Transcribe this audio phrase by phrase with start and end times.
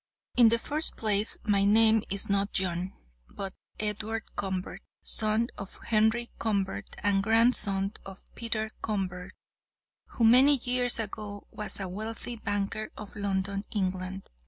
[0.35, 2.91] "'In the first place my name is not John,
[3.29, 9.35] but Edward Convert, son of Henry Convert, and grandson of Peter Convert,
[10.07, 14.27] who many years ago was a wealthy banker of London, England.